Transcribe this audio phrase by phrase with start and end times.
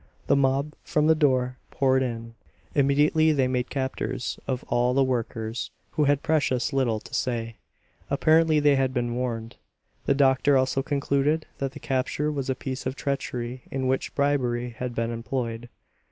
[0.25, 2.33] The mob from the door poured in.
[2.73, 7.57] Immediately they made captors of all the workers, who had precious little to say.
[8.09, 9.57] Apparently they had been warned.
[10.07, 14.71] The doctor also concluded that the capture was a piece of treachery, in which bribery
[14.71, 15.69] had been employed.